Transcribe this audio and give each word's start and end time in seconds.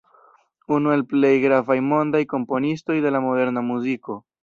Unu 0.77 0.93
el 0.93 1.03
plej 1.11 1.31
gravaj 1.45 1.79
mondaj 1.91 2.25
komponistoj 2.35 2.99
de 3.07 3.17
la 3.17 3.25
moderna 3.31 3.69
muziko. 3.73 4.23